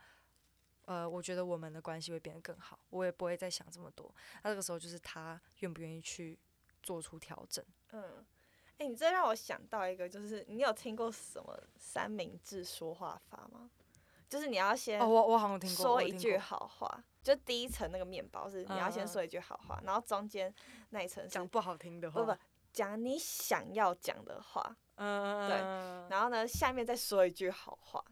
[0.85, 4.13] 呃，我觉得我们的关系会变得更好，我也不会再想这么多。
[4.43, 6.37] 那这个时候就是他愿不愿意去
[6.83, 7.65] 做出调整。
[7.91, 8.23] 嗯，
[8.77, 13.69] 哎、你这让我想到一个，就是你有听过什么三明治说话法吗？
[14.27, 20.53] 就是你要先哦，我我好像听过，说一句好话，就第一层那个面包是你要先说一句好话，然后中间
[20.89, 22.37] 那一层是讲不好听的话，不不
[22.73, 26.07] 讲你想要讲的话，嗯，对嗯。
[26.09, 28.03] 然后呢下面再说一句好话，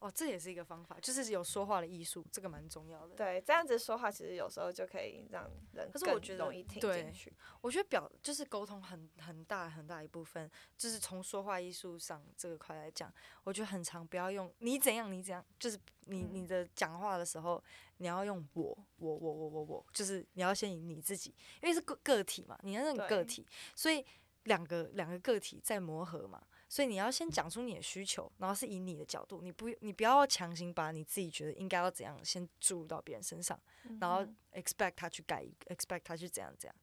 [0.00, 3.14] 哦，这也是一个方法，就是有说话的艺术，这个蛮重要的。
[3.14, 7.32] 对，这样子说话其实有时候就可以让人更可是我觉得容易听对进去。
[7.60, 13.12] 我觉得表就是沟通很很大很大一部分，就是从说话艺术上这个块来讲，
[13.44, 17.62] 我觉得很常不要用你怎样你怎样，就是你嗯你的讲话的时候，
[17.96, 24.04] 你要用我我我我我我，就是你要先以你自己，因为是个个体嘛，你要是你个对体，所以
[24.44, 33.58] 两个两个个体在磨合嘛，所以你要先讲出你的需求，然后是以你的角度，你不你不要强行把你自己觉得应该要怎样先注入到别人身上，
[34.00, 36.74] 然后嗯 expect 他去改，expect 他去怎样怎样。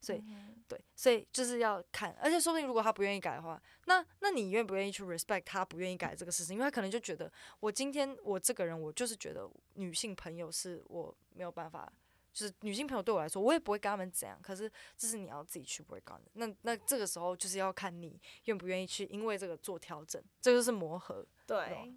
[0.00, 6.54] 所以嗯对，所以就是要看，而且说不定如果他不愿意改的话，那那你愿不愿意去 respect 他不愿意改这个事情？
[6.56, 11.92] 因为他可能就觉得我今天我这个人，我就是觉得女性朋友是我没有办法，
[12.32, 14.40] 就是女性朋友对我来说，我也不会跟他们怎样。
[14.42, 16.30] 可是这是你要自己去 work on 的。
[16.34, 21.26] 那那这个时候就是要看你愿不愿意去因为这个做调整，这就是磨合。
[21.46, 21.94] 对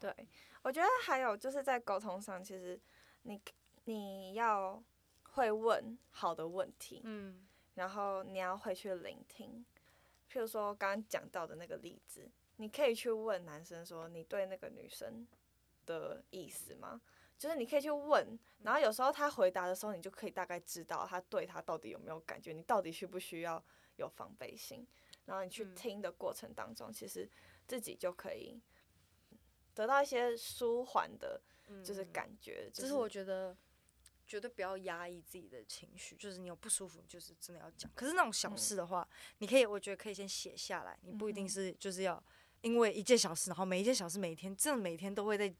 [0.00, 0.28] 对，
[0.62, 2.78] 我觉得还有就是在沟通上，其实
[3.22, 3.40] 你
[3.84, 4.82] 你要
[5.32, 9.64] 会问好的问题，嗯然后你要会去聆听。
[10.30, 15.26] 譬如说刚刚讲到的那个例子，你可以去问男生说：“你对那个女生
[15.86, 17.00] 的意思吗？”
[17.38, 23.64] 就是你可以去问，然后有时候他回答的时候，你就可以大概知道他对他到底有没有感觉，你到底需不需要
[23.96, 24.86] 有防备心。
[25.24, 27.30] 然后你去嗯听的过程当中，其实
[27.66, 28.58] 自己就可以
[29.74, 31.40] 得到一些舒缓的，
[31.84, 32.70] 就是嗯感觉。
[32.72, 33.54] 就这是我觉得
[34.26, 37.90] 绝对不要压抑自己的情绪，就是你有不舒服，就是真的要讲。
[37.94, 39.06] 可是那种小嗯事的话，
[39.38, 42.22] 你可以，我觉得可以先写下来，你不一定是就是要
[42.62, 45.54] 因为一件小事，然后每一件小事每天真的每天都会在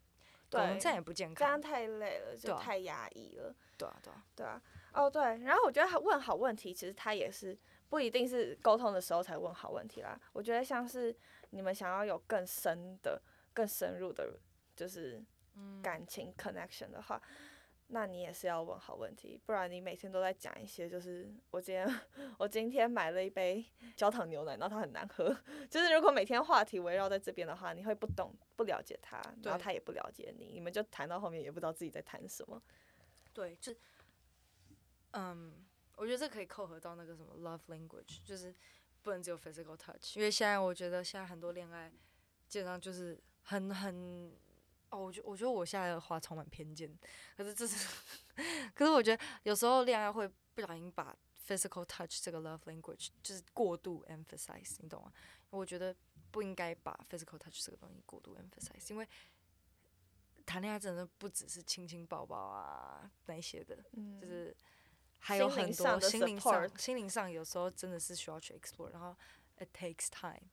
[0.51, 1.61] 对这样也不健康这样。
[1.61, 3.55] 太累了，就太压抑了。
[3.77, 7.57] 对啊，对啊，对啊，哦对，然后我觉得他问好问题，其实他也是
[7.89, 10.19] 不一定是沟通的时候才问好问题啦。
[10.33, 11.17] 我觉得像是
[11.51, 13.21] 你们想要有更深的、
[13.53, 14.39] 更深入的，
[14.75, 17.21] 就是嗯感情 connection 的话，
[17.91, 22.01] 那你也是要问好问题，不然你每天都在讲一些，就是我今天
[22.39, 23.65] 我今天买了一杯
[23.97, 25.35] 焦糖牛奶，然后它很难喝，
[25.71, 32.63] 就是如果每天话题围绕在这边的话，你会不懂、不了解他，然后对他也不了解你，你们就谈到后面也不知道自己在谈什么。
[33.33, 33.75] 对，就
[35.13, 35.55] 嗯，
[35.97, 38.55] 我觉得这可以扣合到那个什么 love language，就是
[39.03, 41.91] 不能只有 physical touch，因为现在我觉得现在很多恋爱
[42.49, 44.31] 基本上就是很很
[44.91, 46.99] 哦，我觉我觉得我现在的话充满偏见，
[47.37, 47.87] 可是这是，
[48.75, 55.13] 可是我觉得有时候恋爱会不小心把 physical touch 这个 love language 就是过度 emphasize，你懂吗？
[55.51, 55.95] 我觉得
[56.31, 59.09] 不应该把 physical touch 这个东西过度 emphasize，因为
[60.45, 64.57] 谈恋爱真的不只是亲亲抱抱啊那些的，嗯，就是
[65.19, 69.15] 还有很多心灵上心灵上有时候真的是需要去 explore，然后
[69.59, 70.49] it takes time，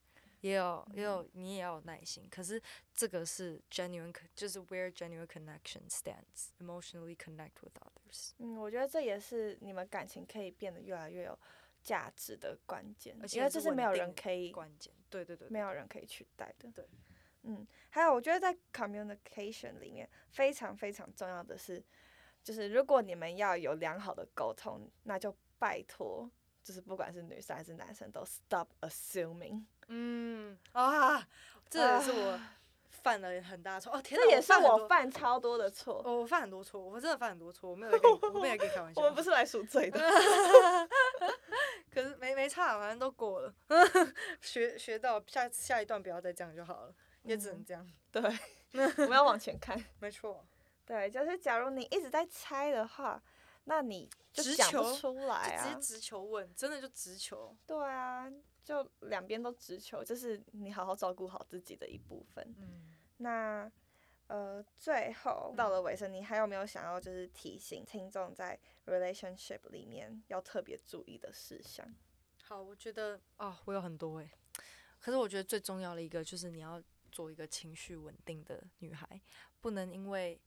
[0.46, 2.62] 也有也有你也要有耐心，可是
[2.94, 11.40] 这个是 genuine，con- 就是 where genuine connection stands，emotionally connect with others，嗯，我觉得这也是你们感情可以变得越来越有
[11.82, 16.70] 价值的关键，而且因为这是没有人可以关键，对对对，没有人可以取代的。
[16.72, 16.88] 对，
[17.42, 21.84] 嗯，还有我觉得在 communication 里面非常非常重要的是，
[22.44, 26.30] 就是如果你们要有良好的沟通，那就拜托，
[26.66, 29.64] 就是不管是女生还是男生，都 stop assuming。
[29.88, 31.26] 嗯啊，
[31.70, 32.40] 这也是我
[32.90, 36.02] 犯了很大错，哦天哪，这也是犯很多我犯超多的错。
[36.04, 39.00] 哦我犯很多错，我真的犯很多错，我没有在跟你，我没有在跟你开玩笑。
[39.00, 40.00] 我们不是来赎罪的。
[41.94, 43.54] 可是没没差，反正都过了，
[44.42, 47.88] 学学到下下一段不要再这样就好了，也只能嗯这样。
[48.12, 48.22] 对，
[48.98, 49.82] 我们要往前看。
[50.00, 50.44] 没错，
[50.84, 53.22] 对，就是假如你一直在猜的话，
[53.66, 55.82] 那你就直讲不出来啊直接。
[55.82, 57.56] 直球问，真的就直球。
[57.68, 58.32] 对啊，
[58.64, 62.56] 就两边都直球，就是你好好照顾好自己的一部分。
[62.58, 63.72] 嗯，那
[64.28, 71.88] 呃，最后到了尾声，你还有没有想要就是提醒听众在 relationship 里面要特别注意的事项？
[72.44, 74.30] 好，我觉得哦，我有很多诶，
[75.00, 79.22] 可是我觉得最重要的一个就是你要做一个情绪稳定的女孩，
[79.62, 80.40] 不能因为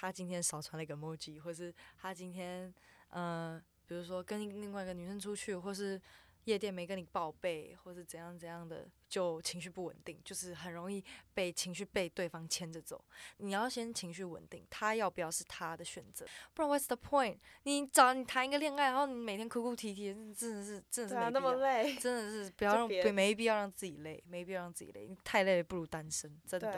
[0.00, 2.72] 她今天少穿了一个 emoji，或是他今天
[3.08, 6.00] 呃，比如说跟另外一个女生出去，或是
[6.44, 13.04] 夜店没跟你报备，或是怎样怎样的，就情绪不稳定，就是很容易被情绪被对方牵着走。
[13.38, 17.38] 你要先情绪稳定，他要不要是他的选择，不然 what's the point？
[17.64, 21.52] 你找你谈一个恋爱，然后你每天哭哭啼啼，真的是真的是对啊，那没必要。
[21.52, 21.96] 么累。
[21.96, 26.70] 真的是不要让没必要让自己累，没必要让自己累，你太累了不如单身，真的。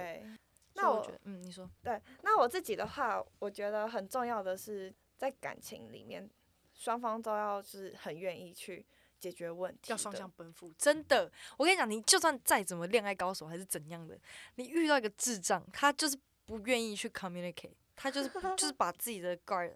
[0.81, 0.83] 对。
[0.83, 6.29] 那我我觉得，嗯，你说，对，那我自己的话，我觉得很重要的是在感情里面，
[6.75, 8.85] 双方都要是很愿意去
[9.19, 10.31] 解决问题，要双向。
[10.31, 11.31] 奔赴，真的。
[11.57, 14.19] 我跟你讲，你就算再怎么恋爱高手还是怎样的，
[14.55, 19.75] 你遇到一个智障，他就是不愿意去 communicate，他就是 就是把自己的 guard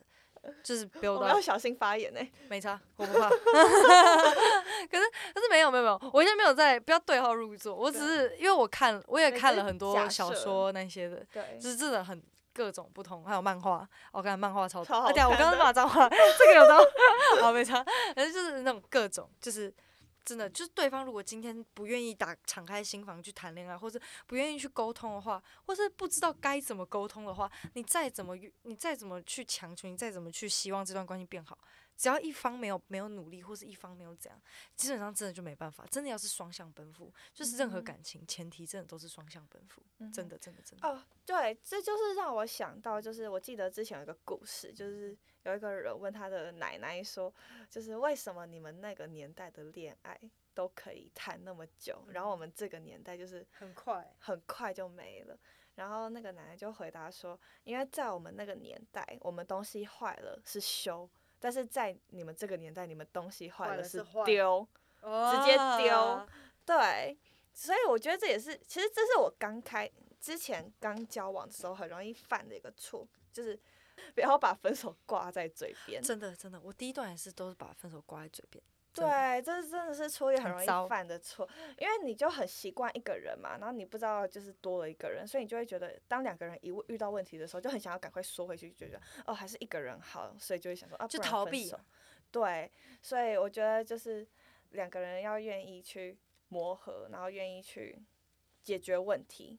[0.62, 3.28] 就是 我要小心发言呢、没差，我不怕。
[3.30, 5.04] 可是
[5.34, 16.78] 可是没有没有没有，我现在没有在不要对号入座，我只是因为我看我也看了很多小说那些的，对，就是真的很各种不同，还有漫画，我看漫画超超好啊对啊，我刚刚骂脏话，这个有脏，
[17.40, 17.82] 好没差，
[18.14, 19.72] 反正就是那种各种就是。
[20.24, 31.58] 真的，就是对方如果今天不愿意打敞开心房去谈恋爱，或者不愿意去沟通的话，或是不知道该怎么沟通的话，你再怎么你再怎么去强求，你再怎么去希望这段关系变好，
[31.96, 34.40] 只要一方没有没有努力，或是一方没有怎样，
[34.74, 35.84] 基本上真的就没办法。
[35.90, 40.88] 真的要是双向奔赴，就是任何嗯感情前提真的都是双向奔赴，嗯真的真的真的。
[40.88, 47.32] 哦，对，这就是让我想到，就是我记得之前有一个故事，就是有一个人问他的奶奶说，
[47.70, 50.18] 就是为什么你们那个年代的恋爱
[50.52, 55.38] 都可以谈那么久，然后我们这个年代就是很快，很快就没了。
[55.76, 64.66] 然后那个奶奶就回答说，因为在我们那个年代，我们东西坏了是修，但是在你们这个年代，你们东西坏坏了是丢。
[65.04, 66.26] 直接丢
[66.64, 67.14] 对，
[67.52, 73.60] 所以我觉得这也是，其实这是我刚开之前刚交往的时候很容易犯的一个错，就是
[74.14, 76.02] 不要把分手挂在嘴边。
[76.02, 78.62] 真的真的，我第一段也是都是把分手挂在嘴边。
[78.92, 91.74] 对，这是真的是初恋很容易犯的错，因为你就很习惯一个人嘛，然后你不知道就是多了一个人，所以你就会觉得，当两个人一遇到问题的时候，就很想要赶快缩回去，就觉得哦还是一个人好，所以就会想说啊，就逃避
[92.30, 92.70] 对，
[93.02, 94.24] 所以我觉得就是
[94.70, 98.00] 两个人要愿意去磨合，然后愿意去
[98.62, 99.58] 解决问题，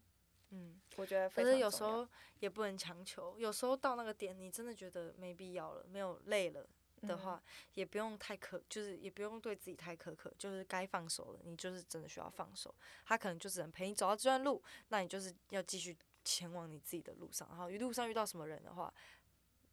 [0.55, 2.07] 嗯，我觉得非可是有时候
[2.39, 6.65] 也不能强求，有时候到那个点，你真的觉得没必要了，没有累了。
[7.01, 7.43] 的嗯话，
[7.75, 12.73] 也不用太苛，就是也不用对自己太苛刻，就是该放手了，你就是真的需要放手。
[13.05, 17.47] 他可能就只能陪你走到这段路，那你就是要继续前往你自己的路上。
[17.49, 18.91] 然后一路上遇到什么人的话，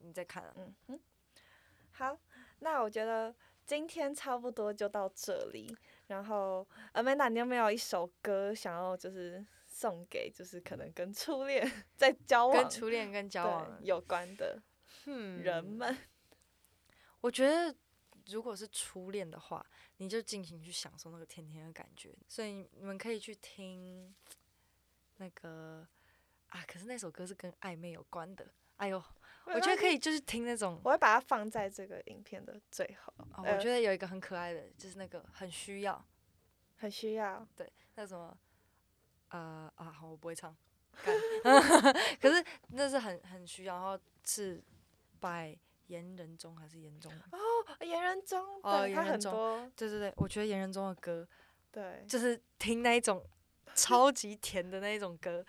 [0.00, 0.52] 你再看啊。
[0.58, 1.00] 嗯哼，
[1.92, 2.18] 好，
[2.58, 5.74] 那我觉得今天差不多就到这里。
[6.08, 9.42] 然后，Amanda，你有没有一首歌想要就是
[9.82, 14.62] 送给就是可能跟初恋 在交往跟初恋跟交往有关的
[15.06, 15.98] 嗯人们？
[17.20, 17.74] 我觉得
[18.26, 19.66] 如果是初恋的话，
[19.96, 22.14] 你就尽情去享受那个甜甜的感觉。
[22.28, 24.14] 所以你们可以去听
[25.16, 25.84] 那个
[26.50, 28.46] 啊，可是那首歌是跟暧昧有关的。
[28.76, 29.02] 哎呦，
[29.46, 30.80] 我觉得可以，就是听那种。
[30.84, 33.12] 我会把它放在这个影片的最后。
[33.34, 36.04] 哦，呃我觉得有一个很可爱的，就是那个很需要，
[36.76, 37.44] 很需要。
[37.56, 38.36] 对那什么，
[39.32, 40.56] 呃啊，好，我不会唱，
[42.20, 44.62] 可是那是很很需要，然后是
[45.20, 47.12] by 严仁中还是严中？
[47.80, 51.26] 言人中，哦言人中很多，对对对，我觉得严仁中的歌
[51.70, 53.24] 对，就是听那一种
[53.74, 55.44] 超级甜的那一种歌。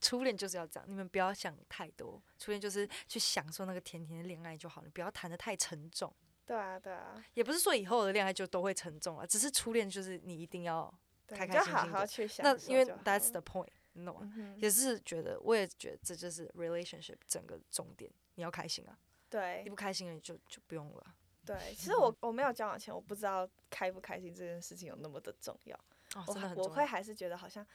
[0.00, 2.22] 初恋就是要这样，你们不要想太多。
[2.38, 6.14] 初恋就是去享受那个甜甜的恋爱就好，你不要谈的太沉重。
[6.46, 14.32] 对啊，对啊，也不是说以后的恋爱就都会沉重啊，只是初恋就是你一定要对开开就好好心心的去想那因为 that's the point，你懂吗？
[14.36, 21.14] 嗯也是觉得，我也觉得这就是 relationship 整个重点，你要开心啊，对你不开心了你就就不用了啊。
[21.44, 25.74] 对，其实我我没有交往前，我不知道开不开心这件事情有那么的重要。
[26.14, 27.66] 哦，我很我会还是觉得好像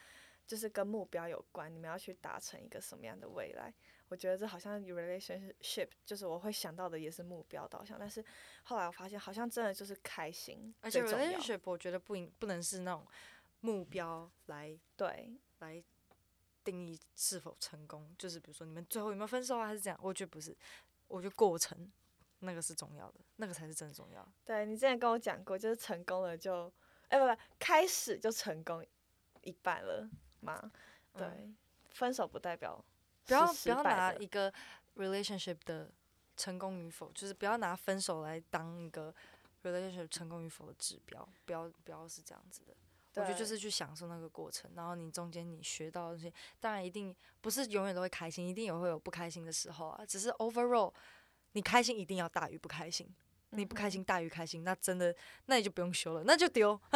[0.46, 3.74] 就是跟目标有关，你们要去达成一个什么样的未来。
[4.10, 8.24] 我觉得这好像 relationship 就是我会想到的也是目标导向，但是
[8.63, 13.08] 后来我发现好像真的就是开心而且 relationship 我觉得不应不能是那种
[13.63, 15.82] 目标来对来
[16.65, 19.97] 定义是否成功，就是比如说你们最后有没有分手啊，还是这样？
[20.04, 20.54] 我觉得不是，
[21.08, 21.89] 我觉得过程
[22.39, 24.28] 那个是重要的，那个才是真的重要。
[24.43, 26.69] 对，你之前跟我讲过，就是成功了就，
[27.08, 28.86] 哎、不不，开始就成功
[29.43, 30.10] 一半了
[30.41, 30.69] 嘛。
[31.13, 31.56] 对，嗯
[31.91, 32.84] 分手不代表
[33.26, 34.54] 不要不要拿一个
[34.97, 35.89] relationship 的
[36.36, 39.15] 成功与否，就是不要拿分手来当一个
[39.63, 42.76] relationship 成功与否的指标，不要不要是这样子的。
[43.16, 50.03] 我觉得就是去享受那个过程，然后你中间你学到的东西，当然一定不是永远都会开心，一定也会有不开心的时候啊。
[50.05, 50.91] 只是 overall，
[51.51, 53.07] 你开心一定要大于不开心，
[53.51, 56.80] 你不开嗯心大于开心，那真的那你就不用修了，那就丢。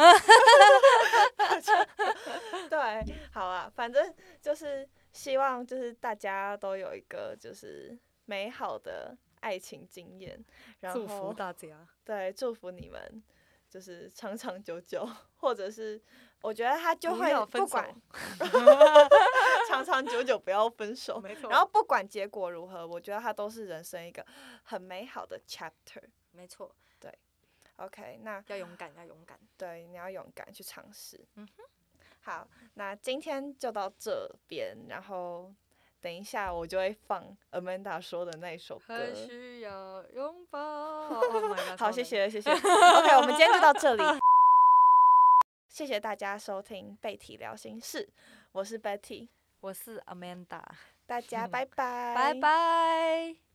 [2.68, 10.44] 对，好啊，反正就是希望就是大家都有一个就是美好的爱情经验，
[10.80, 11.86] 然祝福后大家。
[12.04, 13.22] 对祝福你们
[13.68, 16.00] 就是长长久久，或者是
[16.40, 18.02] 我觉得他就会 不要分手不管
[19.68, 21.20] 长长长久久，不要分手。
[21.20, 24.24] 没错然后不管结果如何，我觉得他都是人生一个
[24.62, 26.02] 很美好的 chapter。
[26.30, 27.12] 没错，对
[27.76, 29.38] OK，那要勇敢，要勇敢。
[29.56, 31.26] 对你要勇敢去尝试。
[31.34, 31.64] 嗯哼
[32.20, 35.52] 好，那今天就到这边，然后
[36.00, 38.96] 等一下我就会放 Amanda 说的那首歌。
[38.96, 40.58] 很需要拥抱。
[41.20, 41.78] Oh god！
[41.78, 41.90] 好。
[41.90, 42.50] 谢谢谢谢。
[42.50, 44.02] OK，我们今天就到这里。
[45.68, 48.08] 谢谢大家收听贝体聊心事，
[48.52, 49.28] 我是 Betty，
[49.60, 50.62] 我是 Amanda，
[51.06, 52.34] 大家 拜拜，拜。
[52.34, 53.47] 拜。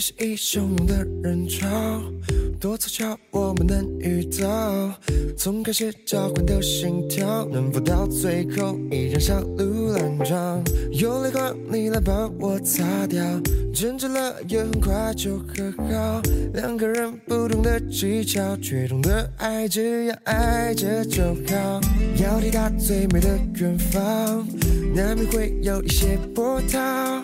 [0.00, 1.68] 是一汹涌的人潮，
[2.58, 4.98] 多凑巧我们能遇到。
[5.36, 10.62] 从开始交换的心跳，能否到最后依然小鹿乱撞？
[10.90, 13.22] 有泪光，你来帮我擦掉，
[13.74, 16.22] 争执了也很快就和好。
[16.54, 21.80] 两个人不同的技巧，却懂得爱，只要爱着就好。
[22.16, 24.48] 要抵达最美的远方，
[24.94, 27.22] 难免会有一些波涛。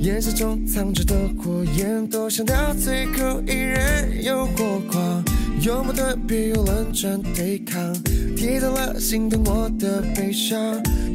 [0.00, 5.24] 眼神中藏着的火焰，多想到最后依然有火光。
[5.60, 7.92] 有矛盾，别用冷战对抗，
[8.36, 10.56] 跌倒了心疼我的悲伤，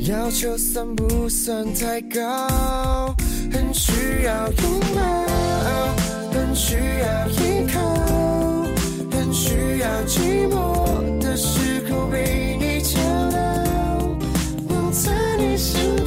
[0.05, 3.15] 要求算不算太高？
[3.51, 5.01] 很需要拥抱，
[6.33, 7.79] 很需要依靠，
[9.11, 12.99] 很需要寂寞的时候被你敲
[13.31, 13.37] 倒，
[14.67, 16.02] 能在你身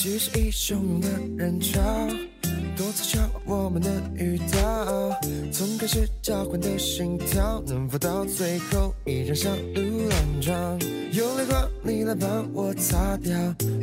[0.00, 1.80] 即使一汹涌的人潮，
[2.76, 5.10] 多凑巧我们能遇到。
[5.52, 10.78] 从开始交换的心跳，能否到最后依然小鹿乱撞？
[11.10, 13.36] 有泪光，你来帮我擦掉，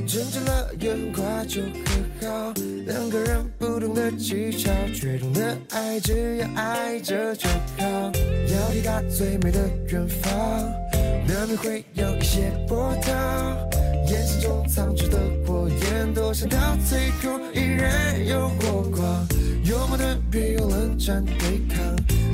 [0.08, 2.54] 争执了也很快就和好。
[2.86, 7.84] 两个人不同的技巧，却懂得爱，只要爱着就好。
[7.84, 9.60] 要抵达最美的
[9.90, 10.32] 远方，
[11.28, 13.75] 难免会有一些波涛。
[14.08, 19.28] 眼神中藏着的火焰，多想到最后依然有火光。
[19.64, 21.78] 有矛盾，别用冷战对抗，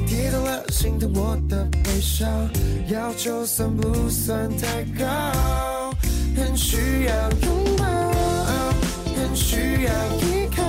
[0.06, 2.28] 跌倒了心疼我的悲伤，
[2.90, 5.06] 要求算不算太高？
[6.36, 7.86] 很需要拥抱，
[9.16, 10.64] 很需要依靠，